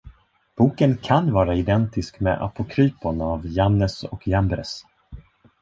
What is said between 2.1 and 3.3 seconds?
med Apocryphon